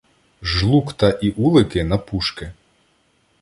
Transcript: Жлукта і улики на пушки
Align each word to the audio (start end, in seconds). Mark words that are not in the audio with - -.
Жлукта 0.53 1.09
і 1.27 1.29
улики 1.49 1.83
на 1.91 1.97
пушки 2.09 2.51